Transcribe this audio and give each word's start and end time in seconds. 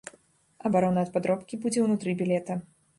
Абарона 0.69 1.05
ад 1.09 1.13
падробкі 1.19 1.63
будзе 1.67 1.87
ўнутры 1.87 2.11
білета. 2.25 2.63